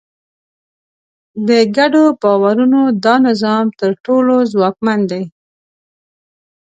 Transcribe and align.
د 1.47 1.49
ګډو 1.75 2.03
باورونو 2.21 2.81
دا 3.03 3.15
نظام 3.27 3.65
تر 3.79 3.91
ټولو 4.05 4.35
ځواکمن 4.51 4.99
دی. 5.11 5.23